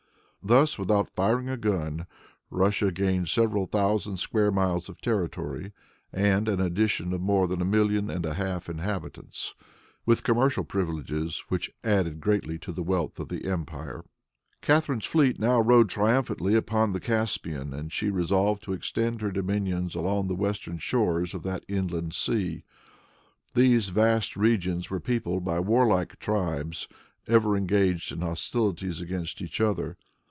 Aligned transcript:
Thus, 0.43 0.79
without 0.79 1.11
firing 1.15 1.49
a 1.49 1.55
gun, 1.55 2.07
Russia 2.49 2.91
gained 2.91 3.29
several 3.29 3.67
thousand 3.67 4.17
square 4.17 4.49
miles 4.51 4.89
of 4.89 4.99
territory, 4.99 5.71
and 6.11 6.47
an 6.49 6.59
addition 6.59 7.13
of 7.13 7.21
more 7.21 7.47
than 7.47 7.61
a 7.61 7.63
million 7.63 8.09
and 8.09 8.25
a 8.25 8.33
half 8.33 8.67
of 8.67 8.79
inhabitants, 8.79 9.53
with 10.03 10.23
commercial 10.23 10.63
privileges 10.63 11.43
which 11.49 11.69
added 11.83 12.19
greatly 12.21 12.57
to 12.57 12.71
the 12.71 12.81
wealth 12.81 13.19
of 13.19 13.29
the 13.29 13.45
empire. 13.45 14.03
Catharine's 14.63 15.05
fleet 15.05 15.39
now 15.39 15.61
rode 15.61 15.89
triumphantly 15.89 16.55
upon 16.55 16.91
the 16.93 16.99
Caspian, 16.99 17.71
and 17.71 17.91
she 17.91 18.09
resolved 18.09 18.63
to 18.63 18.73
extend 18.73 19.21
her 19.21 19.29
dominions 19.29 19.93
along 19.93 20.25
the 20.25 20.33
western 20.33 20.79
shores 20.79 21.35
of 21.35 21.43
that 21.43 21.63
inland 21.67 22.15
sea. 22.15 22.63
These 23.53 23.89
vast 23.89 24.35
regions 24.35 24.89
were 24.89 24.99
peopled 24.99 25.45
by 25.45 25.59
warlike 25.59 26.17
tribes, 26.17 26.87
ever 27.27 27.55
engaged 27.55 28.11
in 28.11 28.21
hostilities 28.21 28.99
against 29.01 29.39
each 29.43 29.61
other. 29.61 29.97